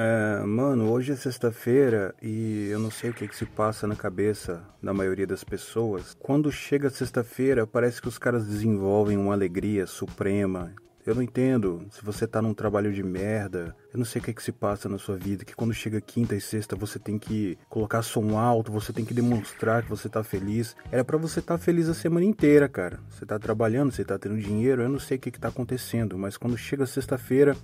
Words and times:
É, 0.00 0.44
mano, 0.46 0.92
hoje 0.92 1.10
é 1.10 1.16
sexta-feira 1.16 2.14
e 2.22 2.68
eu 2.70 2.78
não 2.78 2.88
sei 2.88 3.10
o 3.10 3.12
que, 3.12 3.26
que 3.26 3.34
se 3.34 3.44
passa 3.44 3.84
na 3.84 3.96
cabeça 3.96 4.62
da 4.80 4.94
maioria 4.94 5.26
das 5.26 5.42
pessoas. 5.42 6.16
Quando 6.20 6.52
chega 6.52 6.88
sexta-feira, 6.88 7.66
parece 7.66 8.00
que 8.00 8.06
os 8.06 8.16
caras 8.16 8.46
desenvolvem 8.46 9.18
uma 9.18 9.32
alegria 9.32 9.88
suprema. 9.88 10.72
Eu 11.04 11.16
não 11.16 11.22
entendo 11.22 11.84
se 11.90 12.04
você 12.04 12.28
tá 12.28 12.40
num 12.40 12.54
trabalho 12.54 12.92
de 12.92 13.02
merda. 13.02 13.74
Eu 13.92 13.98
não 13.98 14.04
sei 14.04 14.20
o 14.20 14.24
que, 14.24 14.32
que 14.32 14.42
se 14.42 14.52
passa 14.52 14.88
na 14.88 14.98
sua 14.98 15.16
vida. 15.16 15.44
Que 15.44 15.56
quando 15.56 15.74
chega 15.74 16.00
quinta 16.00 16.36
e 16.36 16.40
sexta 16.40 16.76
você 16.76 17.00
tem 17.00 17.18
que 17.18 17.58
colocar 17.68 18.02
som 18.02 18.38
alto, 18.38 18.70
você 18.70 18.92
tem 18.92 19.04
que 19.04 19.14
demonstrar 19.14 19.82
que 19.82 19.90
você 19.90 20.08
tá 20.08 20.22
feliz. 20.22 20.76
Era 20.92 21.04
para 21.04 21.18
você 21.18 21.40
estar 21.40 21.58
tá 21.58 21.64
feliz 21.64 21.88
a 21.88 21.94
semana 21.94 22.24
inteira, 22.24 22.68
cara. 22.68 23.00
Você 23.10 23.26
tá 23.26 23.36
trabalhando, 23.36 23.90
você 23.90 24.04
tá 24.04 24.16
tendo 24.16 24.38
dinheiro. 24.38 24.80
Eu 24.80 24.88
não 24.88 25.00
sei 25.00 25.16
o 25.16 25.20
que, 25.20 25.32
que 25.32 25.40
tá 25.40 25.48
acontecendo, 25.48 26.16
mas 26.16 26.36
quando 26.36 26.56
chega 26.56 26.86
sexta-feira 26.86 27.56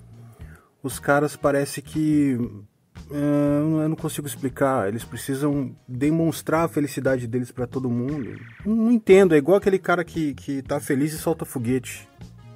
os 0.84 0.98
caras 0.98 1.34
parece 1.34 1.80
que 1.80 2.38
é, 3.10 3.60
eu 3.82 3.88
não 3.88 3.96
consigo 3.96 4.26
explicar. 4.26 4.86
Eles 4.86 5.02
precisam 5.02 5.74
demonstrar 5.88 6.66
a 6.66 6.68
felicidade 6.68 7.26
deles 7.26 7.50
para 7.50 7.66
todo 7.66 7.90
mundo. 7.90 8.38
Não 8.64 8.92
entendo. 8.92 9.34
É 9.34 9.38
igual 9.38 9.56
aquele 9.56 9.78
cara 9.78 10.04
que, 10.04 10.34
que 10.34 10.62
tá 10.62 10.78
feliz 10.78 11.14
e 11.14 11.18
solta 11.18 11.46
foguete. 11.46 12.06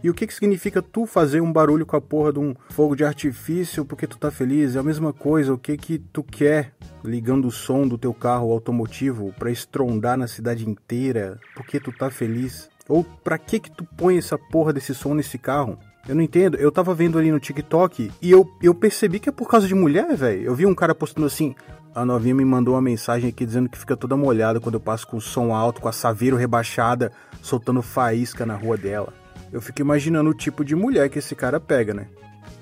E 0.00 0.08
o 0.08 0.14
que, 0.14 0.26
que 0.26 0.34
significa 0.34 0.80
tu 0.80 1.06
fazer 1.06 1.40
um 1.40 1.52
barulho 1.52 1.84
com 1.84 1.96
a 1.96 2.00
porra 2.00 2.32
de 2.32 2.38
um 2.38 2.54
fogo 2.70 2.94
de 2.94 3.02
artifício 3.02 3.84
porque 3.84 4.06
tu 4.06 4.16
tá 4.16 4.30
feliz? 4.30 4.76
É 4.76 4.78
a 4.78 4.82
mesma 4.82 5.12
coisa. 5.12 5.54
O 5.54 5.58
que 5.58 5.76
que 5.76 5.98
tu 5.98 6.22
quer 6.22 6.72
ligando 7.02 7.48
o 7.48 7.50
som 7.50 7.88
do 7.88 7.98
teu 7.98 8.12
carro 8.12 8.52
automotivo 8.52 9.34
para 9.38 9.50
estrondar 9.50 10.16
na 10.18 10.28
cidade 10.28 10.68
inteira 10.68 11.40
porque 11.56 11.80
tu 11.80 11.90
tá 11.90 12.10
feliz? 12.10 12.68
Ou 12.86 13.02
para 13.02 13.38
que 13.38 13.58
que 13.58 13.70
tu 13.70 13.84
põe 13.84 14.18
essa 14.18 14.38
porra 14.38 14.72
desse 14.72 14.94
som 14.94 15.14
nesse 15.14 15.36
carro? 15.36 15.78
Eu 16.08 16.14
não 16.14 16.22
entendo. 16.22 16.56
Eu 16.56 16.72
tava 16.72 16.94
vendo 16.94 17.18
ali 17.18 17.30
no 17.30 17.38
TikTok 17.38 18.10
e 18.22 18.30
eu, 18.30 18.50
eu 18.62 18.74
percebi 18.74 19.20
que 19.20 19.28
é 19.28 19.32
por 19.32 19.46
causa 19.46 19.68
de 19.68 19.74
mulher, 19.74 20.16
velho. 20.16 20.42
Eu 20.42 20.54
vi 20.54 20.64
um 20.64 20.74
cara 20.74 20.94
postando 20.94 21.26
assim. 21.26 21.54
A 21.94 22.04
novinha 22.04 22.34
me 22.34 22.44
mandou 22.44 22.74
uma 22.74 22.80
mensagem 22.80 23.28
aqui 23.28 23.44
dizendo 23.44 23.68
que 23.68 23.78
fica 23.78 23.96
toda 23.96 24.16
molhada 24.16 24.58
quando 24.58 24.76
eu 24.76 24.80
passo 24.80 25.06
com 25.06 25.18
o 25.18 25.20
som 25.20 25.52
alto, 25.52 25.80
com 25.82 25.88
a 25.88 25.92
saveiro 25.92 26.36
rebaixada, 26.36 27.12
soltando 27.42 27.82
faísca 27.82 28.46
na 28.46 28.54
rua 28.54 28.76
dela. 28.76 29.12
Eu 29.52 29.60
fico 29.60 29.82
imaginando 29.82 30.30
o 30.30 30.34
tipo 30.34 30.64
de 30.64 30.74
mulher 30.74 31.10
que 31.10 31.18
esse 31.18 31.34
cara 31.34 31.60
pega, 31.60 31.92
né? 31.92 32.06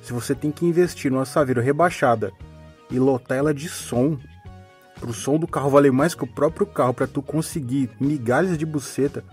Se 0.02 0.12
você 0.12 0.34
tem 0.34 0.50
que 0.50 0.66
investir 0.66 1.10
numa 1.10 1.24
saveiro 1.24 1.60
rebaixada 1.60 2.32
e 2.90 2.98
lotar 2.98 3.38
ela 3.38 3.52
de 3.52 3.68
som, 3.68 4.18
pro 4.98 5.12
som 5.12 5.38
do 5.38 5.46
carro 5.46 5.70
valer 5.70 5.92
mais 5.92 6.14
que 6.14 6.24
o 6.24 6.28
próprio 6.28 6.66
carro 6.66 6.94
para 6.94 7.06
tu 7.06 7.20
conseguir 7.22 7.90
migalhas 8.00 8.56
de 8.56 8.64
buceta, 8.64 9.24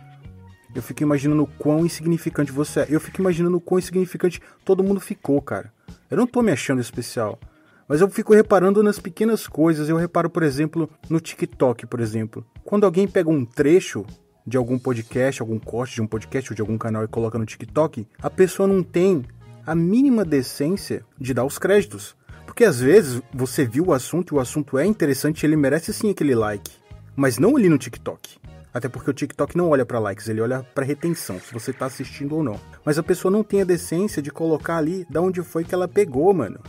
eu 0.76 0.82
fico 0.82 1.04
imaginando 1.04 1.44
o 1.44 1.48
quão 1.48 1.86
insignificante 1.86 2.52
você 2.52 2.82
é. 2.82 2.88
Eu 2.90 3.00
fico 3.00 3.22
imaginando 3.22 3.58
o 3.58 3.62
quão 3.62 3.80
insignificante 3.80 4.42
todo 4.66 4.84
mundo 4.84 5.00
ficou, 5.00 5.42
cara. 5.42 5.72
Eu 6.10 6.18
não 6.18 6.28
tô 6.28 6.42
me 6.42 6.52
achando 6.52 6.82
especial. 6.82 7.40
Mas 7.88 8.02
eu 8.02 8.10
fico 8.10 8.34
reparando 8.34 8.82
nas 8.82 9.00
pequenas 9.00 9.48
coisas. 9.48 9.90
Eu 9.90 9.98
reparo, 9.98 10.30
por 10.30 10.44
exemplo, 10.44 10.90
no 11.10 11.20
TikTok, 11.20 11.86
por 11.86 12.00
exemplo. 12.00 12.46
Quando 12.64 12.86
alguém 12.86 13.08
pega 13.08 13.30
um 13.30 13.46
trecho 13.46 14.06
de 14.46 14.58
algum 14.58 14.80
podcast, 14.80 15.42
algum 15.42 15.60
corte 15.60 15.96
de 15.96 16.02
um 16.02 16.08
podcast 16.08 16.52
ou 16.52 16.56
de 16.56 16.62
algum 16.62 16.78
canal 16.78 17.04
e 17.04 17.08
coloca 17.08 17.38
no 17.38 17.46
TikTok, 17.46 18.08
a 18.22 18.30
pessoa 18.30 18.68
não 18.68 18.84
tem 18.84 19.24
a 19.66 19.76
mínima 19.76 20.26
decência 20.26 21.06
de 21.20 21.34
dar 21.34 21.46
os 21.46 21.58
créditos. 21.58 22.16
Porque 22.46 22.66
às 22.66 22.80
vezes 22.80 23.22
você 23.34 23.66
viu 23.66 23.86
o 23.86 23.94
assunto 23.94 24.34
e 24.34 24.38
o 24.38 24.40
assunto 24.40 24.78
é 24.78 24.86
interessante 24.86 25.46
ele 25.46 25.56
merece 25.56 25.94
sim 25.94 26.10
aquele 26.10 26.36
like. 26.36 26.72
Mas 27.16 27.38
não 27.38 27.56
ali 27.56 27.70
no 27.70 27.78
TikTok. 27.78 28.38
Até 28.74 28.90
porque 28.90 29.10
o 29.10 29.14
TikTok 29.14 29.56
não 29.56 29.70
olha 29.70 29.86
para 29.86 30.00
likes, 30.00 30.28
ele 30.28 30.42
olha 30.42 30.64
para 30.74 30.84
retenção, 30.84 31.40
se 31.40 31.54
você 31.54 31.72
tá 31.72 31.86
assistindo 31.86 32.36
ou 32.36 32.44
não. 32.44 32.60
Mas 32.84 32.98
a 32.98 33.04
pessoa 33.04 33.32
não 33.32 33.44
tem 33.44 33.62
a 33.62 33.66
decência 33.66 34.22
de 34.22 34.32
colocar 34.32 34.78
ali 34.78 35.06
da 35.10 35.22
onde 35.22 35.44
foi 35.44 35.64
que 35.64 35.76
ela 35.76 35.88
pegou, 35.88 36.34
mano. 36.34 36.60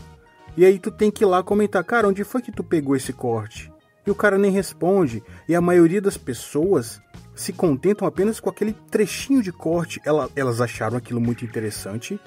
E 0.56 0.64
aí 0.64 0.78
tu 0.78 0.90
tem 0.90 1.10
que 1.10 1.24
ir 1.24 1.26
lá 1.26 1.42
comentar, 1.42 1.82
cara, 1.82 2.06
onde 2.06 2.22
foi 2.22 2.42
que 2.42 2.52
tu 2.52 2.62
pegou 2.62 2.94
esse 2.94 3.12
corte? 3.12 3.72
E 4.06 4.10
o 4.10 4.14
cara 4.14 4.36
nem 4.36 4.50
responde. 4.50 5.22
E 5.48 5.54
a 5.54 5.60
maioria 5.60 6.00
das 6.00 6.16
pessoas 6.16 7.00
se 7.34 7.52
contentam 7.52 8.06
apenas 8.06 8.38
com 8.38 8.50
aquele 8.50 8.72
trechinho 8.90 9.42
de 9.42 9.50
corte. 9.50 10.00
elas 10.36 10.60
acharam 10.60 10.96
aquilo 10.96 11.20
muito 11.20 11.44
interessante, 11.44 12.20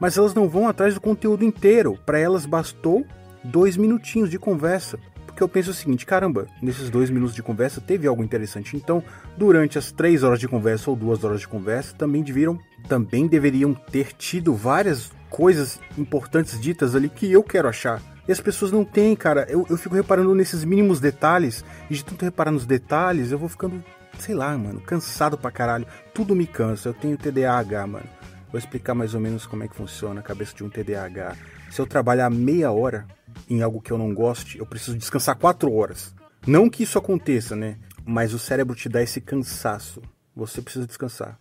mas 0.00 0.16
elas 0.16 0.34
não 0.34 0.48
vão 0.48 0.66
atrás 0.66 0.94
do 0.94 1.00
conteúdo 1.00 1.44
inteiro. 1.44 1.98
Para 2.04 2.18
elas 2.18 2.46
bastou 2.46 3.06
dois 3.44 3.76
minutinhos 3.76 4.30
de 4.30 4.38
conversa 4.38 4.98
porque 5.38 5.44
eu 5.44 5.48
penso 5.48 5.70
o 5.70 5.74
seguinte, 5.74 6.04
caramba, 6.04 6.48
nesses 6.60 6.90
dois 6.90 7.10
minutos 7.10 7.32
de 7.32 7.44
conversa 7.44 7.80
teve 7.80 8.08
algo 8.08 8.24
interessante. 8.24 8.76
Então, 8.76 9.00
durante 9.36 9.78
as 9.78 9.92
três 9.92 10.24
horas 10.24 10.40
de 10.40 10.48
conversa 10.48 10.90
ou 10.90 10.96
duas 10.96 11.22
horas 11.22 11.38
de 11.38 11.46
conversa, 11.46 11.94
também 11.94 12.24
deveriam, 12.24 12.58
também 12.88 13.28
deveriam 13.28 13.72
ter 13.72 14.12
tido 14.14 14.52
várias 14.52 15.12
coisas 15.30 15.78
importantes 15.96 16.60
ditas 16.60 16.96
ali 16.96 17.08
que 17.08 17.30
eu 17.30 17.40
quero 17.44 17.68
achar. 17.68 18.02
E 18.26 18.32
as 18.32 18.40
pessoas 18.40 18.72
não 18.72 18.84
têm, 18.84 19.14
cara. 19.14 19.46
Eu, 19.48 19.64
eu 19.70 19.76
fico 19.76 19.94
reparando 19.94 20.34
nesses 20.34 20.64
mínimos 20.64 20.98
detalhes, 20.98 21.64
e 21.88 21.94
de 21.94 22.04
tanto 22.04 22.24
reparar 22.24 22.50
nos 22.50 22.66
detalhes, 22.66 23.30
eu 23.30 23.38
vou 23.38 23.48
ficando, 23.48 23.80
sei 24.18 24.34
lá, 24.34 24.58
mano, 24.58 24.80
cansado 24.80 25.38
pra 25.38 25.52
caralho. 25.52 25.86
Tudo 26.12 26.34
me 26.34 26.48
cansa. 26.48 26.88
Eu 26.88 26.94
tenho 26.94 27.16
TDAH, 27.16 27.86
mano. 27.86 28.08
Vou 28.50 28.58
explicar 28.58 28.92
mais 28.92 29.14
ou 29.14 29.20
menos 29.20 29.46
como 29.46 29.62
é 29.62 29.68
que 29.68 29.76
funciona 29.76 30.18
a 30.18 30.22
cabeça 30.22 30.56
de 30.56 30.64
um 30.64 30.68
TDAH. 30.68 31.36
Se 31.70 31.80
eu 31.80 31.86
trabalhar 31.86 32.28
meia 32.28 32.72
hora 32.72 33.06
em 33.48 33.62
algo 33.62 33.80
que 33.80 33.90
eu 33.90 33.98
não 33.98 34.14
goste, 34.14 34.58
eu 34.58 34.66
preciso 34.66 34.96
descansar 34.96 35.36
quatro 35.36 35.72
horas. 35.72 36.14
Não 36.46 36.68
que 36.68 36.82
isso 36.82 36.98
aconteça, 36.98 37.56
né? 37.56 37.78
Mas 38.04 38.32
o 38.32 38.38
cérebro 38.38 38.74
te 38.74 38.88
dá 38.88 39.02
esse 39.02 39.20
cansaço. 39.20 40.02
Você 40.34 40.62
precisa 40.62 40.86
descansar. 40.86 41.38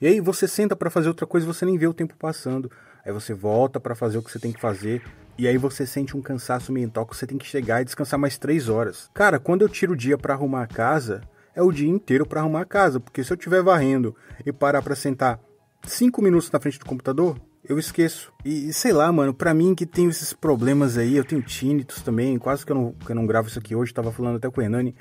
E 0.00 0.06
aí 0.06 0.20
você 0.20 0.46
senta 0.46 0.76
para 0.76 0.90
fazer 0.90 1.08
outra 1.08 1.26
coisa, 1.26 1.46
você 1.46 1.66
nem 1.66 1.76
vê 1.76 1.86
o 1.86 1.94
tempo 1.94 2.16
passando. 2.16 2.70
Aí 3.04 3.12
você 3.12 3.34
volta 3.34 3.80
para 3.80 3.94
fazer 3.94 4.18
o 4.18 4.22
que 4.22 4.30
você 4.30 4.38
tem 4.38 4.52
que 4.52 4.60
fazer. 4.60 5.02
E 5.36 5.46
aí 5.46 5.56
você 5.56 5.86
sente 5.86 6.16
um 6.16 6.22
cansaço 6.22 6.72
mental 6.72 7.06
que 7.06 7.16
você 7.16 7.26
tem 7.26 7.38
que 7.38 7.46
chegar 7.46 7.80
e 7.80 7.84
descansar 7.84 8.18
mais 8.18 8.38
três 8.38 8.68
horas. 8.68 9.10
Cara, 9.14 9.38
quando 9.38 9.62
eu 9.62 9.68
tiro 9.68 9.92
o 9.92 9.96
dia 9.96 10.18
para 10.18 10.34
arrumar 10.34 10.62
a 10.62 10.66
casa, 10.66 11.20
é 11.54 11.62
o 11.62 11.72
dia 11.72 11.88
inteiro 11.88 12.26
para 12.26 12.40
arrumar 12.40 12.62
a 12.62 12.66
casa. 12.66 13.00
Porque 13.00 13.22
se 13.22 13.32
eu 13.32 13.36
estiver 13.36 13.62
varrendo 13.62 14.14
e 14.44 14.52
parar 14.52 14.82
para 14.82 14.96
sentar 14.96 15.40
cinco 15.84 16.22
minutos 16.22 16.50
na 16.50 16.60
frente 16.60 16.78
do 16.78 16.86
computador, 16.86 17.36
eu 17.68 17.78
esqueço. 17.78 18.32
E 18.44 18.72
sei 18.72 18.92
lá, 18.92 19.12
mano, 19.12 19.34
pra 19.34 19.52
mim 19.52 19.74
que 19.74 19.84
tenho 19.84 20.10
esses 20.10 20.32
problemas 20.32 20.96
aí, 20.96 21.16
eu 21.16 21.24
tenho 21.24 21.42
tinnitus 21.42 22.00
também, 22.02 22.38
quase 22.38 22.64
que 22.64 22.72
eu 22.72 22.76
não, 22.76 22.92
que 22.92 23.10
eu 23.10 23.16
não 23.16 23.26
gravo 23.26 23.48
isso 23.48 23.58
aqui 23.58 23.74
hoje, 23.74 23.92
tava 23.92 24.10
falando 24.10 24.36
até 24.36 24.50
com 24.50 24.60
o 24.60 24.64
Hernani. 24.64 24.94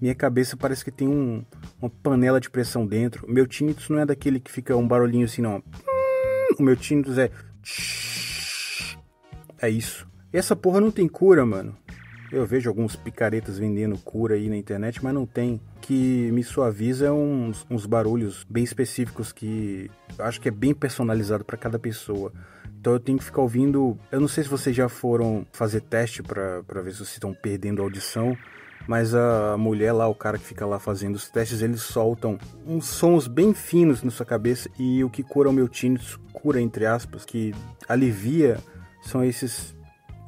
Minha 0.00 0.14
cabeça 0.14 0.56
parece 0.56 0.84
que 0.84 0.90
tem 0.90 1.08
um, 1.08 1.44
uma 1.80 1.90
panela 1.90 2.40
de 2.40 2.48
pressão 2.48 2.86
dentro. 2.86 3.30
Meu 3.30 3.46
tinnitus 3.46 3.88
não 3.88 3.98
é 3.98 4.06
daquele 4.06 4.40
que 4.40 4.50
fica 4.50 4.76
um 4.76 4.86
barulhinho 4.86 5.24
assim, 5.24 5.42
não. 5.42 5.62
O 6.58 6.62
meu 6.62 6.76
tinnitus 6.76 7.18
é. 7.18 7.30
É 9.60 9.68
isso. 9.68 10.08
E 10.32 10.38
essa 10.38 10.56
porra 10.56 10.80
não 10.80 10.90
tem 10.90 11.06
cura, 11.06 11.44
mano. 11.44 11.76
Eu 12.32 12.46
vejo 12.46 12.70
alguns 12.70 12.94
picaretas 12.94 13.58
vendendo 13.58 13.98
cura 13.98 14.34
aí 14.36 14.48
na 14.48 14.56
internet, 14.56 15.02
mas 15.02 15.12
não 15.12 15.26
tem. 15.26 15.60
Que 15.80 16.30
me 16.30 16.44
suaviza 16.44 17.06
é 17.06 17.10
uns, 17.10 17.66
uns 17.68 17.86
barulhos 17.86 18.46
bem 18.48 18.62
específicos 18.62 19.32
que 19.32 19.90
acho 20.18 20.40
que 20.40 20.48
é 20.48 20.52
bem 20.52 20.72
personalizado 20.72 21.44
para 21.44 21.56
cada 21.56 21.78
pessoa. 21.78 22.32
Então 22.80 22.92
eu 22.92 23.00
tenho 23.00 23.18
que 23.18 23.24
ficar 23.24 23.42
ouvindo. 23.42 23.98
Eu 24.12 24.20
não 24.20 24.28
sei 24.28 24.44
se 24.44 24.50
vocês 24.50 24.74
já 24.74 24.88
foram 24.88 25.44
fazer 25.52 25.80
teste 25.80 26.22
para 26.22 26.60
ver 26.82 26.92
se 26.92 26.98
vocês 26.98 27.14
estão 27.14 27.34
perdendo 27.34 27.82
a 27.82 27.84
audição. 27.84 28.36
Mas 28.86 29.14
a 29.14 29.56
mulher 29.58 29.92
lá, 29.92 30.08
o 30.08 30.14
cara 30.14 30.38
que 30.38 30.44
fica 30.44 30.64
lá 30.64 30.78
fazendo 30.78 31.14
os 31.14 31.28
testes, 31.28 31.62
eles 31.62 31.82
soltam 31.82 32.38
uns 32.66 32.86
sons 32.86 33.26
bem 33.26 33.52
finos 33.52 34.02
na 34.02 34.10
sua 34.10 34.24
cabeça. 34.24 34.70
E 34.78 35.02
o 35.04 35.10
que 35.10 35.22
cura 35.22 35.50
o 35.50 35.52
meu 35.52 35.68
tinnitus, 35.68 36.18
cura 36.32 36.60
entre 36.60 36.86
aspas, 36.86 37.24
que 37.24 37.54
alivia, 37.88 38.58
são 39.02 39.22
esses 39.22 39.76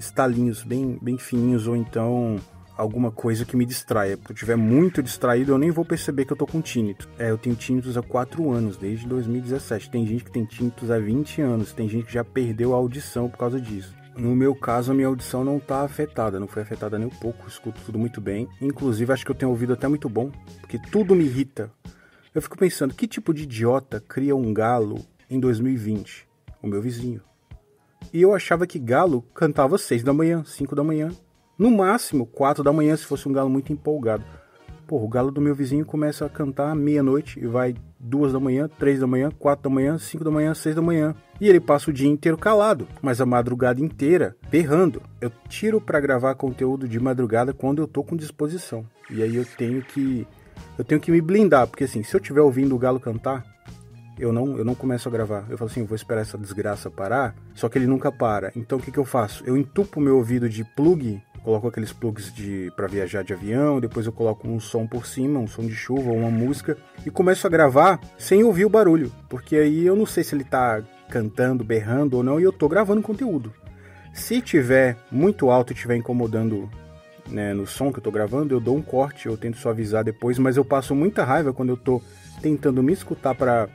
estalinhos 0.05 0.63
bem, 0.63 0.99
bem 1.01 1.19
fininhos 1.19 1.67
ou 1.67 1.77
então 1.77 2.37
alguma 2.77 3.11
coisa 3.11 3.45
que 3.45 3.57
me 3.57 3.65
distraia. 3.65 4.17
Se 4.17 4.31
eu 4.31 4.35
estiver 4.35 4.57
muito 4.57 5.03
distraído, 5.03 5.53
eu 5.53 5.59
nem 5.59 5.71
vou 5.71 5.85
perceber 5.85 6.25
que 6.25 6.33
eu 6.33 6.37
tô 6.37 6.47
com 6.47 6.61
tinnitus. 6.61 7.09
É, 7.19 7.31
eu 7.31 7.39
tenho 7.39 7.55
tinnitus 7.55 7.97
há 7.97 8.03
4 8.03 8.51
anos, 8.51 8.77
desde 8.77 9.07
2017. 9.07 9.91
Tem 9.91 10.07
gente 10.07 10.25
que 10.25 10.31
tem 10.31 10.45
tinnitus 10.45 10.91
há 10.91 10.99
20 10.99 11.41
anos, 11.41 11.73
tem 11.73 11.89
gente 11.89 12.07
que 12.07 12.13
já 12.13 12.25
perdeu 12.25 12.75
a 12.75 12.77
audição 12.77 13.29
por 13.29 13.39
causa 13.39 13.61
disso. 13.61 13.95
No 14.17 14.37
meu 14.37 14.55
caso, 14.55 14.93
a 14.93 14.95
minha 14.95 15.07
audição 15.07 15.43
não 15.43 15.59
tá 15.59 15.83
afetada, 15.83 16.39
não 16.39 16.47
foi 16.47 16.63
afetada 16.63 16.99
nem 16.99 17.07
um 17.09 17.11
pouco, 17.11 17.49
escuto 17.49 17.81
tudo 17.87 17.99
muito 17.99 18.21
bem. 18.21 18.47
Inclusive, 18.61 19.11
acho 19.11 19.25
que 19.25 19.31
eu 19.31 19.35
tenho 19.35 19.51
ouvido 19.51 19.73
até 19.73 19.89
muito 19.89 20.09
bom, 20.09 20.31
porque 20.61 20.79
tudo 20.79 21.15
me 21.15 21.25
irrita. 21.25 21.71
Eu 22.35 22.43
fico 22.43 22.59
pensando, 22.59 22.95
que 22.95 23.07
tipo 23.07 23.33
de 23.33 23.45
idiota 23.45 24.01
cria 24.01 24.37
um 24.37 24.53
galo 24.53 24.99
em 25.31 25.41
2020? 25.41 26.27
O 26.63 26.67
meu 26.67 26.83
vizinho. 26.83 27.23
E 28.13 28.23
eu 28.23 28.35
achava 28.35 28.67
que 28.67 28.79
galo 28.79 29.23
cantava 29.35 29.77
seis 29.77 30.03
da 30.03 30.13
manhã, 30.13 30.43
cinco 30.45 30.75
da 30.75 30.85
manhã. 30.85 31.11
No 31.59 31.71
máximo, 31.71 32.27
quatro 32.27 32.65
da 32.65 32.73
manhã, 32.73 32.97
se 32.97 33.05
fosse 33.05 33.29
um 33.29 33.33
galo 33.33 33.51
muito 33.51 33.73
empolgado. 33.73 34.25
Pô, 34.87 35.03
o 35.03 35.09
galo 35.09 35.31
do 35.31 35.41
meu 35.41 35.55
vizinho 35.55 35.87
começa 35.87 36.27
a 36.27 36.29
cantar 36.29 36.75
meia-noite 36.75 37.39
e 37.41 37.47
vai 37.47 37.75
duas 37.99 38.33
da 38.33 38.41
manhã, 38.41 38.69
três 38.79 39.01
da 39.01 39.07
manhã, 39.07 39.31
quatro 39.31 39.65
da 39.65 39.75
manhã, 39.75 39.97
cinco 39.97 40.25
da 40.25 40.31
manhã, 40.31 40.55
seis 40.55 40.75
da 40.75 40.83
manhã. 40.83 41.15
E 41.41 41.49
ele 41.49 41.61
passa 41.61 41.91
o 41.91 41.93
dia 41.93 42.09
inteiro 42.09 42.37
calado, 42.37 42.87
mas 43.01 43.21
a 43.21 43.27
madrugada 43.27 43.81
inteira 43.81 44.37
berrando. 44.51 45.01
Eu 45.21 45.31
tiro 45.49 45.81
para 45.81 46.01
gravar 46.01 46.35
conteúdo 46.35 46.89
de 46.89 46.99
madrugada 47.01 47.53
quando 47.53 47.81
eu 47.81 47.87
tô 47.87 48.03
com 48.03 48.17
disposição. 48.17 48.85
E 49.11 49.23
aí 49.23 49.37
eu 49.37 49.45
tenho 49.45 49.83
que 49.83 50.27
eu 50.79 50.85
tenho 50.85 51.01
que 51.01 51.11
me 51.11 51.21
blindar, 51.21 51.67
porque 51.67 51.85
assim, 51.85 52.03
se 52.03 52.15
eu 52.15 52.21
estiver 52.21 52.41
ouvindo 52.41 52.75
o 52.75 52.79
galo 52.79 52.99
cantar, 53.01 53.45
eu 54.23 54.33
não, 54.33 54.57
eu 54.57 54.65
não 54.65 54.75
começo 54.75 55.09
a 55.09 55.13
gravar. 55.13 55.45
Eu 55.51 55.59
falo 55.59 55.69
assim, 55.69 55.85
vou 55.85 55.97
esperar 55.97 56.21
essa 56.21 56.39
desgraça 56.39 56.89
parar, 56.89 57.35
só 57.55 57.69
que 57.69 57.77
ele 57.77 57.89
nunca 57.89 58.13
para. 58.13 58.53
Então 58.55 58.79
o 58.79 58.81
que, 58.81 58.93
que 58.93 58.99
eu 58.99 59.05
faço? 59.05 59.43
Eu 59.45 59.57
entupo 59.57 60.01
meu 60.01 60.17
ouvido 60.17 60.49
de 60.49 60.63
plug, 60.63 61.21
coloco 61.43 61.67
aqueles 61.67 61.93
plugs 61.93 62.33
de 62.33 62.73
para 62.77 62.87
viajar 62.87 63.25
de 63.25 63.33
avião, 63.33 63.81
depois 63.81 64.07
eu 64.07 64.13
coloco 64.13 64.47
um 64.47 64.61
som 64.61 64.87
por 64.87 65.07
cima, 65.07 65.41
um 65.41 65.49
som 65.49 65.63
de 65.63 65.75
chuva 65.75 66.11
ou 66.11 66.17
uma 66.17 66.31
música 66.31 66.77
e 67.05 67.11
começo 67.11 67.45
a 67.49 67.51
gravar 67.51 68.01
sem 68.17 68.45
ouvir 68.45 68.65
o 68.65 68.71
barulho, 68.71 69.11
porque 69.29 69.57
aí 69.57 69.85
eu 69.85 69.97
não 69.97 70.07
sei 70.07 70.23
se 70.23 70.37
ele 70.37 70.45
tá 70.45 70.81
cantando, 71.11 71.65
berrando 71.65 72.17
ou 72.17 72.23
não 72.23 72.39
e 72.39 72.45
eu 72.45 72.53
tô 72.53 72.69
gravando 72.69 73.03
conteúdo. 73.03 73.53
Se 74.15 74.41
tiver 74.41 74.97
muito 75.11 75.51
alto 75.51 75.73
e 75.73 75.75
estiver 75.75 75.97
incomodando 75.97 76.71
né, 77.29 77.53
no 77.53 77.67
som 77.67 77.93
que 77.93 77.99
eu 77.99 78.03
tô 78.03 78.11
gravando, 78.11 78.55
eu 78.55 78.61
dou 78.61 78.77
um 78.77 78.83
corte, 78.83 79.27
eu 79.27 79.37
tento 79.37 79.57
suavizar 79.57 80.05
depois, 80.05 80.39
mas 80.39 80.57
eu 80.57 80.65
passo 80.65 80.95
muita 80.95 81.25
raiva 81.25 81.53
quando 81.53 81.71
eu 81.71 81.77
tô 81.77 82.01
tentando 82.41 82.83
me 82.83 82.93
escutar 82.93 83.35
para 83.35 83.69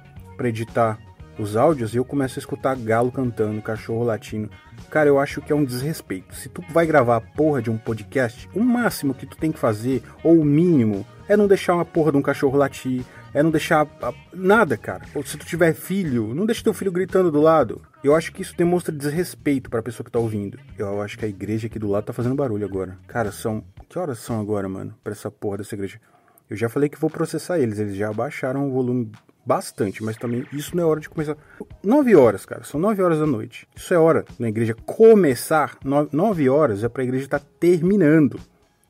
editar 0.45 0.99
os 1.39 1.55
áudios 1.55 1.93
e 1.93 1.97
eu 1.97 2.05
começo 2.05 2.39
a 2.39 2.41
escutar 2.41 2.75
galo 2.75 3.11
cantando, 3.11 3.61
cachorro 3.61 4.03
latindo. 4.03 4.49
Cara, 4.89 5.09
eu 5.09 5.19
acho 5.19 5.41
que 5.41 5.51
é 5.51 5.55
um 5.55 5.63
desrespeito. 5.65 6.35
Se 6.35 6.49
tu 6.49 6.63
vai 6.69 6.85
gravar 6.85 7.17
a 7.17 7.21
porra 7.21 7.61
de 7.61 7.69
um 7.69 7.77
podcast, 7.77 8.49
o 8.53 8.63
máximo 8.63 9.13
que 9.13 9.25
tu 9.25 9.37
tem 9.37 9.51
que 9.51 9.59
fazer, 9.59 10.01
ou 10.23 10.39
o 10.39 10.45
mínimo, 10.45 11.05
é 11.27 11.37
não 11.37 11.47
deixar 11.47 11.75
uma 11.75 11.85
porra 11.85 12.11
de 12.11 12.17
um 12.17 12.21
cachorro 12.21 12.57
latir, 12.57 13.03
é 13.33 13.43
não 13.43 13.51
deixar 13.51 13.87
nada, 14.33 14.77
cara. 14.77 15.03
Ou 15.13 15.23
se 15.23 15.37
tu 15.37 15.45
tiver 15.45 15.73
filho, 15.73 16.33
não 16.33 16.45
deixa 16.45 16.63
teu 16.63 16.73
filho 16.73 16.91
gritando 16.91 17.31
do 17.31 17.41
lado. 17.41 17.81
Eu 18.03 18.15
acho 18.15 18.31
que 18.31 18.41
isso 18.41 18.55
demonstra 18.55 18.95
desrespeito 18.95 19.69
para 19.69 19.79
a 19.79 19.83
pessoa 19.83 20.05
que 20.05 20.11
tá 20.11 20.19
ouvindo. 20.19 20.57
Eu 20.77 21.01
acho 21.01 21.17
que 21.17 21.25
a 21.25 21.27
igreja 21.27 21.67
aqui 21.67 21.77
do 21.77 21.87
lado 21.87 22.05
tá 22.05 22.13
fazendo 22.13 22.35
barulho 22.35 22.65
agora. 22.65 22.97
Cara, 23.07 23.31
são 23.31 23.63
que 23.89 23.97
horas 23.97 24.19
são 24.19 24.39
agora, 24.39 24.67
mano, 24.67 24.93
para 25.03 25.13
essa 25.13 25.31
porra 25.31 25.57
dessa 25.57 25.75
igreja? 25.75 25.99
Eu 26.49 26.57
já 26.57 26.67
falei 26.67 26.89
que 26.89 26.99
vou 26.99 27.09
processar 27.09 27.59
eles, 27.59 27.79
eles 27.79 27.95
já 27.95 28.09
abaixaram 28.09 28.67
o 28.67 28.71
volume 28.71 29.11
bastante, 29.47 30.03
mas 30.03 30.17
também 30.17 30.45
isso 30.51 30.75
não 30.75 30.83
é 30.83 30.85
hora 30.85 30.99
de 30.99 31.09
começar. 31.09 31.37
9 31.81 32.15
horas, 32.15 32.45
cara, 32.45 32.65
são 32.65 32.79
9 32.79 33.01
horas 33.01 33.19
da 33.19 33.25
noite. 33.25 33.65
Isso 33.73 33.93
é 33.93 33.97
hora 33.97 34.25
na 34.37 34.49
igreja 34.49 34.75
começar. 34.85 35.77
9 35.83 36.49
horas 36.49 36.83
é 36.83 36.89
pra 36.89 37.03
igreja 37.03 37.23
estar 37.23 37.39
tá 37.39 37.45
terminando, 37.57 38.39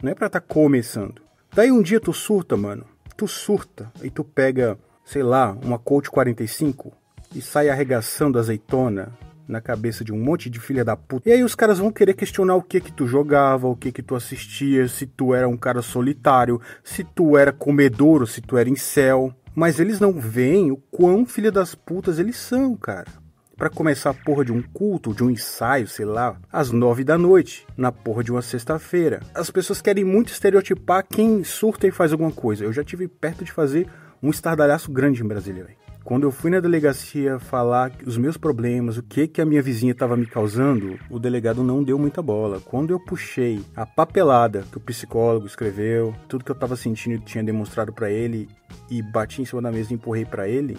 não 0.01 0.12
é 0.12 0.15
pra 0.15 0.25
estar 0.25 0.42
tá 0.42 0.45
começando. 0.45 1.21
Daí 1.54 1.71
um 1.71 1.81
dia 1.81 2.00
tu 2.00 2.12
surta, 2.12 2.57
mano. 2.57 2.86
Tu 3.15 3.27
surta 3.27 3.92
e 4.01 4.09
tu 4.09 4.24
pega, 4.24 4.77
sei 5.06 5.21
lá, 5.24 5.56
uma 5.63 5.77
Colt 5.77 6.07
45 6.09 6.92
e 7.36 7.42
sai 7.42 7.69
arregaçando 7.69 8.39
azeitona 8.39 9.13
na 9.48 9.62
cabeça 9.62 10.04
de 10.04 10.12
um 10.12 10.19
monte 10.19 10.50
de 10.50 10.59
filha 10.59 10.83
da 10.83 10.95
puta. 10.95 11.30
E 11.30 11.31
aí 11.31 11.44
os 11.44 11.56
caras 11.56 11.80
vão 11.80 11.92
querer 11.92 12.13
questionar 12.13 12.56
o 12.56 12.62
que 12.62 12.81
que 12.81 12.92
tu 12.92 13.07
jogava, 13.07 13.68
o 13.68 13.75
que 13.75 13.92
que 13.92 14.04
tu 14.04 14.15
assistia, 14.15 14.88
se 14.88 15.06
tu 15.06 15.33
era 15.33 15.48
um 15.48 15.56
cara 15.56 15.81
solitário, 15.81 16.59
se 16.83 17.04
tu 17.04 17.38
era 17.38 17.51
comedor 17.51 18.21
ou 18.21 18.27
se 18.27 18.42
tu 18.42 18.57
era 18.57 18.69
incel. 18.69 19.33
Mas 19.59 19.80
eles 19.80 20.00
não 20.00 20.13
veem 20.13 20.69
o 20.69 20.77
quão 20.77 21.25
filha 21.25 21.51
das 21.51 21.74
putas 21.74 22.19
eles 22.19 22.38
são, 22.38 22.75
cara. 22.75 23.07
Para 23.56 23.71
começar 23.71 24.12
a 24.12 24.13
porra 24.13 24.45
de 24.45 24.51
um 24.51 24.62
culto, 24.62 25.15
de 25.15 25.24
um 25.24 25.31
ensaio, 25.31 25.88
sei 25.88 26.06
lá, 26.06 26.39
às 26.54 26.69
nove 26.69 27.04
da 27.04 27.18
noite, 27.18 27.65
na 27.75 27.92
porra 27.92 28.24
de 28.24 28.31
uma 28.31 28.44
sexta-feira. 28.44 29.19
As 29.33 29.50
pessoas 29.50 29.81
querem 29.81 30.04
muito 30.04 30.31
estereotipar 30.31 31.07
quem 31.09 31.44
surta 31.44 31.88
e 31.88 31.92
faz 31.92 32.12
alguma 32.12 32.31
coisa. 32.31 32.65
Eu 32.65 32.71
já 32.71 32.83
tive 32.83 33.07
perto 33.07 33.44
de 33.44 33.51
fazer 33.51 33.89
um 34.21 34.30
estardalhaço 34.30 34.92
grande 34.92 35.24
em 35.24 35.27
Brasília, 35.27 35.63
velho. 35.63 35.87
Quando 36.07 36.24
eu 36.24 36.31
fui 36.31 36.50
na 36.50 36.62
delegacia 36.62 37.38
falar 37.38 37.92
os 38.06 38.18
meus 38.18 38.38
problemas, 38.38 38.95
o 38.95 39.04
que 39.04 39.27
que 39.27 39.42
a 39.42 39.45
minha 39.45 39.62
vizinha 39.62 39.92
estava 39.92 40.15
me 40.15 40.25
causando, 40.25 40.98
o 41.09 41.19
delegado 41.19 41.62
não 41.62 41.83
deu 41.83 42.00
muita 42.00 42.21
bola. 42.21 42.62
Quando 42.62 42.92
eu 42.92 43.00
puxei 43.06 43.62
a 43.75 43.86
papelada 43.86 44.63
que 44.71 44.77
o 44.77 44.80
psicólogo 44.80 45.45
escreveu, 45.45 46.15
tudo 46.30 46.45
que 46.45 46.51
eu 46.51 46.54
estava 46.54 46.77
sentindo 46.77 47.15
e 47.15 47.19
tinha 47.19 47.44
demonstrado 47.44 47.92
para 47.92 48.09
ele 48.09 48.48
e 48.89 49.01
bati 49.01 49.42
em 49.42 49.45
cima 49.45 49.62
da 49.62 49.69
mesa 49.69 49.92
e 49.92 49.95
empurrei 49.95 50.24
para 50.24 50.48
ele, 50.48 50.77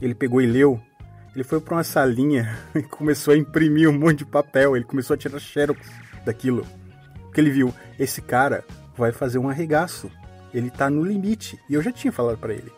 ele 0.00 0.14
pegou 0.14 0.40
e 0.40 0.46
leu. 0.46 0.80
Ele 1.34 1.42
foi 1.42 1.60
para 1.60 1.74
uma 1.74 1.82
salinha 1.82 2.56
e 2.72 2.80
começou 2.80 3.34
a 3.34 3.36
imprimir 3.36 3.90
um 3.90 3.98
monte 3.98 4.18
de 4.18 4.26
papel, 4.26 4.76
ele 4.76 4.84
começou 4.84 5.14
a 5.14 5.16
tirar 5.16 5.40
xerox 5.40 5.90
daquilo. 6.24 6.64
Porque 7.24 7.40
ele 7.40 7.50
viu, 7.50 7.74
esse 7.98 8.22
cara 8.22 8.64
vai 8.96 9.10
fazer 9.10 9.40
um 9.40 9.48
arregaço. 9.48 10.08
Ele 10.54 10.70
tá 10.70 10.88
no 10.88 11.02
limite. 11.02 11.58
E 11.68 11.74
eu 11.74 11.82
já 11.82 11.90
tinha 11.90 12.12
falado 12.12 12.38
para 12.38 12.52
ele. 12.54 12.70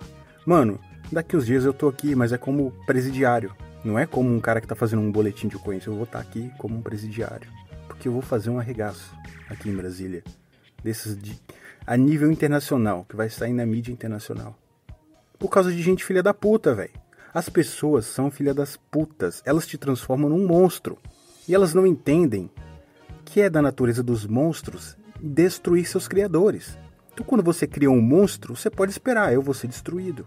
Mano, 0.47 0.81
daqui 1.11 1.37
uns 1.37 1.47
dias 1.47 1.65
eu 1.65 1.73
tô 1.73 1.89
aqui, 1.89 2.15
mas 2.15 2.33
é 2.33 2.39
como 2.39 2.73
presidiário. 2.87 3.55
Não 3.85 3.99
é 3.99 4.07
como 4.07 4.29
um 4.29 4.41
cara 4.41 4.61
que 4.61 4.67
tá 4.67 4.75
fazendo 4.75 5.03
um 5.03 5.11
boletim 5.11 5.49
de 5.49 5.57
ocorrência. 5.57 5.89
Eu 5.89 5.95
vou 5.95 6.05
estar 6.05 6.19
tá 6.19 6.25
aqui 6.25 6.51
como 6.59 6.77
um 6.77 6.83
presidiário. 6.83 7.51
Porque 7.89 8.09
eu 8.09 8.12
vou 8.12 8.23
fazer 8.23 8.51
um 8.51 8.59
arregaço 8.59 9.15
aqui 9.49 9.69
em 9.69 9.77
Brasília. 9.77 10.23
Desses 10.83 11.17
de, 11.17 11.41
a 11.87 11.97
nível 11.97 12.31
internacional, 12.31 13.07
que 13.09 13.17
vai 13.17 13.31
sair 13.31 13.53
na 13.53 13.65
mídia 13.65 13.93
internacional. 13.93 14.59
Por 15.39 15.49
causa 15.49 15.73
de 15.73 15.83
gente 15.83 16.05
filha 16.05 16.23
da 16.23 16.35
puta, 16.35 16.75
velho. 16.75 16.91
As 17.33 17.49
pessoas 17.49 18.07
são 18.07 18.31
filha 18.31 18.53
das 18.53 18.77
putas. 18.77 19.43
Elas 19.47 19.67
te 19.67 19.79
transformam 19.79 20.29
num 20.29 20.47
monstro. 20.47 20.99
E 21.49 21.55
elas 21.55 21.73
não 21.73 21.87
entendem 21.87 22.51
que 23.25 23.41
é 23.41 23.49
da 23.49 23.62
natureza 23.62 24.03
dos 24.03 24.27
monstros 24.27 24.97
destruir 25.21 25.87
seus 25.87 26.07
criadores. 26.07 26.77
Então, 27.12 27.25
quando 27.25 27.43
você 27.43 27.67
cria 27.67 27.91
um 27.91 28.01
monstro, 28.01 28.57
você 28.57 28.71
pode 28.71 28.93
esperar, 28.93 29.33
eu 29.33 29.43
vou 29.43 29.55
ser 29.55 29.69
destruído. 29.69 30.27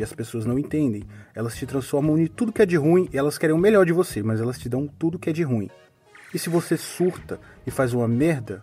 E 0.00 0.02
as 0.02 0.14
pessoas 0.14 0.46
não 0.46 0.58
entendem. 0.58 1.04
Elas 1.34 1.54
te 1.54 1.66
transformam 1.66 2.16
em 2.16 2.26
tudo 2.26 2.54
que 2.54 2.62
é 2.62 2.64
de 2.64 2.74
ruim, 2.74 3.06
elas 3.12 3.36
querem 3.36 3.54
o 3.54 3.58
melhor 3.58 3.84
de 3.84 3.92
você, 3.92 4.22
mas 4.22 4.40
elas 4.40 4.58
te 4.58 4.66
dão 4.66 4.86
tudo 4.86 5.18
que 5.18 5.28
é 5.28 5.32
de 5.32 5.42
ruim. 5.42 5.68
E 6.32 6.38
se 6.38 6.48
você 6.48 6.74
surta 6.74 7.38
e 7.66 7.70
faz 7.70 7.92
uma 7.92 8.08
merda 8.08 8.62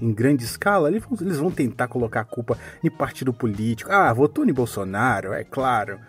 em 0.00 0.10
grande 0.14 0.44
escala, 0.44 0.88
eles 0.88 1.36
vão, 1.36 1.50
tentar 1.50 1.88
colocar 1.88 2.20
a 2.20 2.24
culpa 2.24 2.56
em 2.82 2.90
partido 2.90 3.34
político. 3.34 3.92
Ah, 3.92 4.10
votou 4.14 4.46
em 4.48 4.52
Bolsonaro, 4.52 5.34
é 5.34 5.44
claro. 5.44 6.00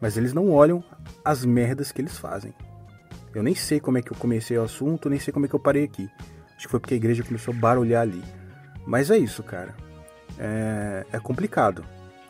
Mas 0.00 0.16
eles 0.16 0.32
não 0.32 0.48
olham 0.48 0.84
as 1.24 1.44
merdas 1.44 1.90
que 1.90 2.00
eles 2.00 2.16
fazem. 2.16 2.54
Eu 3.34 3.42
nem 3.42 3.56
sei 3.56 3.80
como 3.80 3.98
é 3.98 4.02
que 4.02 4.12
eu 4.12 4.16
comecei 4.16 4.56
o 4.56 4.62
assunto, 4.62 5.10
nem 5.10 5.18
sei 5.18 5.32
como 5.32 5.46
é 5.46 5.48
que 5.48 5.56
eu 5.56 5.60
parei 5.60 5.82
aqui. 5.82 6.08
Acho 6.54 6.66
que 6.66 6.70
foi 6.70 6.78
porque 6.78 6.94
a 6.94 6.98
igreja 6.98 7.24
começou 7.24 7.52
a 7.52 7.56
barulhar 7.56 8.02
ali. 8.02 8.22
Mas 8.86 9.10
é 9.10 9.18
isso, 9.18 9.42
cara. 9.42 9.74
É, 10.38 11.04
é 11.10 11.18
complicado. 11.18 11.84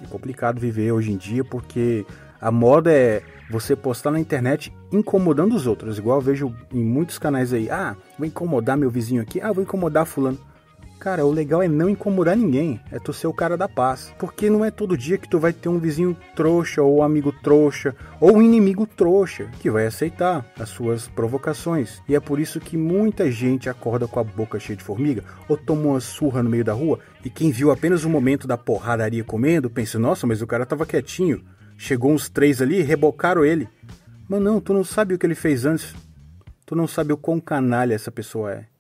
É 0.05 0.07
complicado 0.07 0.61
viver 0.61 0.93
hoje 0.93 1.11
em 1.11 1.17
dia 1.17 1.43
porque 1.43 2.05
a 2.41 2.51
moda 2.51 2.93
é 2.93 3.23
você 3.51 3.75
postar 3.75 4.11
na 4.11 4.21
internet 4.21 4.73
incomodando 4.93 5.55
os 5.55 5.67
outros. 5.67 5.99
Igual 5.99 6.19
eu 6.19 6.23
vejo 6.23 6.55
em 6.73 6.85
muitos 6.85 7.19
canais 7.19 7.53
aí. 7.53 7.71
Ah, 7.71 7.97
vou 8.19 8.27
incomodar 8.27 8.77
meu 8.77 8.91
vizinho 8.91 9.23
aqui. 9.23 9.41
Ah, 9.41 9.51
vou 9.51 9.63
incomodar 9.63 10.05
fulano. 10.05 10.39
Cara, 11.05 11.27
o 11.27 11.31
legal 11.31 11.63
é 11.63 11.69
não 11.69 11.91
incomodar 11.91 12.35
ninguém, 12.35 12.81
é 12.91 12.99
tu 12.99 13.13
ser 13.13 13.27
o 13.27 13.35
cara 13.35 13.59
da 13.59 13.69
paz. 13.69 14.15
Porque 14.19 14.49
não 14.49 14.65
é 14.65 14.71
todo 14.71 14.97
dia 14.97 15.19
que 15.19 15.29
tu 15.29 15.39
vai 15.39 15.53
ter 15.53 15.69
um 15.69 15.79
vizinho 15.79 16.17
trouxa, 16.35 16.81
ou 16.81 17.01
um 17.01 17.03
amigo 17.03 17.31
trouxa, 17.31 17.95
ou 18.19 18.39
um 18.39 18.43
inimigo 18.43 18.87
trouxa, 18.87 19.51
que 19.61 19.71
vai 19.71 19.85
aceitar 19.85 20.51
as 20.59 20.71
suas 20.71 21.07
provocações. 21.07 22.01
E 22.09 22.15
é 22.15 22.21
por 22.21 22.41
isso 22.41 22.59
que 22.59 22.79
muita 22.79 23.31
gente 23.31 23.69
acorda 23.69 24.09
com 24.09 24.19
a 24.19 24.25
boca 24.25 24.59
cheia 24.59 24.79
de 24.79 24.83
formiga, 24.83 25.23
ou 25.47 25.59
toma 25.59 25.89
uma 25.89 26.01
surra 26.01 26.43
no 26.43 26.49
meio 26.49 26.65
da 26.65 26.73
rua, 26.73 26.99
e 27.23 27.29
quem 27.29 27.51
viu 27.51 27.71
apenas 27.71 28.07
o 28.07 28.09
momento 28.09 28.49
da 28.49 28.57
porradaria 28.57 29.23
comendo, 29.23 29.69
pensa, 29.69 29.99
nossa, 29.99 30.27
mas 30.27 30.41
o 30.41 30.47
cara 30.47 30.65
tava 30.65 30.87
quietinho. 30.87 31.45
Chegou 31.77 32.13
uns 32.13 32.31
três 32.31 32.63
ali 32.63 32.79
e 32.79 32.83
rebocaram 32.83 33.45
ele. 33.45 33.69
Mas 34.27 34.41
não, 34.41 34.59
tu 34.59 34.73
não 34.73 34.83
sabe 34.83 35.13
o 35.13 35.19
que 35.19 35.27
ele 35.27 35.35
fez 35.35 35.67
antes. 35.67 35.95
Tu 36.65 36.75
não 36.75 36.89
sabe 36.89 37.13
o 37.13 37.19
quão 37.19 37.39
canalha 37.39 37.93
essa 37.93 38.11
pessoa 38.11 38.53
é. 38.53 38.74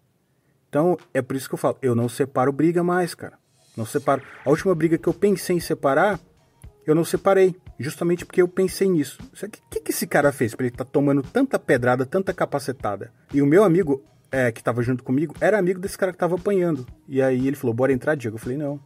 Então, 0.75 0.99
é 1.15 1.23
por 1.23 1.37
isso 1.37 1.49
que 1.49 1.55
eu 1.55 1.59
falo, 1.59 1.79
eu 1.81 1.95
não 1.95 2.09
separo 2.09 2.51
briga 2.51 2.83
mais, 2.83 3.15
cara. 3.15 3.39
Não 3.77 3.87
separo. 3.87 4.23
A 4.45 4.51
última 4.51 4.75
briga 4.75 4.99
que 4.99 5.09
eu 5.09 5.15
pensei 5.15 5.55
em 5.55 5.61
separar, 5.61 6.19
eu 6.85 6.97
não 6.97 7.05
separei. 7.05 7.55
Justamente 7.79 8.27
porque 8.27 8.43
eu 8.43 8.49
pensei 8.49 8.89
nisso. 8.89 9.21
O 9.23 9.49
que, 9.71 9.79
que 9.79 9.93
esse 9.93 10.05
cara 10.05 10.33
fez 10.33 10.53
para 10.53 10.67
ele 10.67 10.75
estar 10.75 10.85
tá 10.85 10.91
tomando 10.91 11.23
tanta 11.23 11.61
pedrada, 11.61 12.05
tanta 12.05 12.35
capacetada? 12.35 13.13
E 13.33 13.41
o 13.41 13.47
meu 13.47 13.63
amigo, 13.63 14.03
é, 14.33 14.51
que 14.51 14.61
estava 14.61 14.83
junto 14.83 15.05
comigo, 15.05 15.33
era 15.41 15.57
amigo 15.61 15.79
desse 15.79 15.97
cara 15.97 16.11
que 16.11 16.17
estava 16.17 16.35
apanhando. 16.35 16.85
E 17.07 17.23
aí 17.23 17.47
ele 17.47 17.55
falou, 17.55 17.73
bora 17.73 17.93
entrar, 17.93 18.17
Diego? 18.17 18.35
Eu 18.35 18.41
falei, 18.41 18.59
não. 18.59 18.81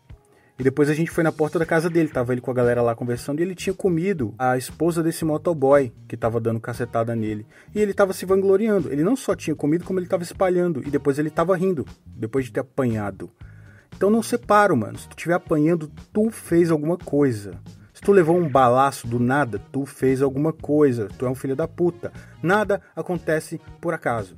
E 0.58 0.64
depois 0.64 0.90
a 0.90 0.94
gente 0.94 1.10
foi 1.10 1.22
na 1.22 1.30
porta 1.30 1.56
da 1.56 1.64
casa 1.64 1.88
dele, 1.88 2.08
tava 2.08 2.32
ele 2.32 2.40
com 2.40 2.50
a 2.50 2.54
galera 2.54 2.82
lá 2.82 2.92
conversando 2.92 3.38
e 3.38 3.42
ele 3.44 3.54
tinha 3.54 3.72
comido 3.72 4.34
a 4.36 4.58
esposa 4.58 5.04
desse 5.04 5.24
motoboy 5.24 5.92
que 6.08 6.16
tava 6.16 6.40
dando 6.40 6.58
cacetada 6.58 7.14
nele. 7.14 7.46
E 7.72 7.80
ele 7.80 7.94
tava 7.94 8.12
se 8.12 8.26
vangloriando. 8.26 8.92
Ele 8.92 9.04
não 9.04 9.14
só 9.14 9.36
tinha 9.36 9.54
comido, 9.54 9.84
como 9.84 10.00
ele 10.00 10.08
tava 10.08 10.24
espalhando. 10.24 10.82
E 10.84 10.90
depois 10.90 11.16
ele 11.16 11.30
tava 11.30 11.56
rindo, 11.56 11.86
depois 12.04 12.46
de 12.46 12.52
ter 12.52 12.58
apanhado. 12.58 13.30
Então 13.96 14.10
não 14.10 14.20
separo, 14.20 14.76
mano. 14.76 14.98
Se 14.98 15.08
tu 15.08 15.16
estiver 15.16 15.34
apanhando, 15.34 15.92
tu 16.12 16.28
fez 16.28 16.72
alguma 16.72 16.96
coisa. 16.96 17.52
Se 17.94 18.00
tu 18.00 18.10
levou 18.10 18.36
um 18.36 18.48
balaço 18.48 19.06
do 19.06 19.20
nada, 19.20 19.60
tu 19.70 19.86
fez 19.86 20.22
alguma 20.22 20.52
coisa. 20.52 21.08
Tu 21.16 21.24
é 21.24 21.30
um 21.30 21.36
filho 21.36 21.54
da 21.54 21.68
puta. 21.68 22.12
Nada 22.42 22.82
acontece 22.96 23.60
por 23.80 23.94
acaso. 23.94 24.36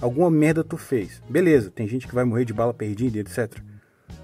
Alguma 0.00 0.30
merda 0.30 0.64
tu 0.64 0.78
fez. 0.78 1.22
Beleza, 1.28 1.70
tem 1.70 1.86
gente 1.86 2.08
que 2.08 2.14
vai 2.14 2.24
morrer 2.24 2.46
de 2.46 2.54
bala 2.54 2.72
perdida, 2.72 3.18
etc. 3.18 3.65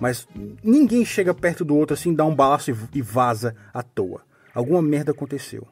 Mas 0.03 0.27
ninguém 0.65 1.05
chega 1.05 1.33
perto 1.33 1.65
do 1.65 1.77
outro 1.77 1.95
assim, 1.95 2.13
dá 2.13 2.25
um 2.25 2.35
balaço 2.35 2.73
e 2.93 3.01
vaza 3.01 3.55
à 3.73 3.85
toa. 3.85 4.23
Alguma 4.53 4.83
merda 4.83 5.13
aconteceu. 5.13 5.65